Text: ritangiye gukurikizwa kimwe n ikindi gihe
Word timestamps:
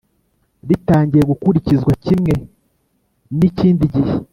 ritangiye 0.67 1.23
gukurikizwa 1.31 1.91
kimwe 2.05 2.33
n 3.37 3.39
ikindi 3.49 3.83
gihe 3.95 4.13